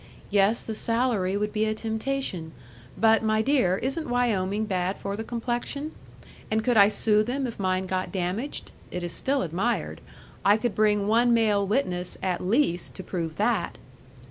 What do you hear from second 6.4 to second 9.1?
And could I sue them if mine got damaged? It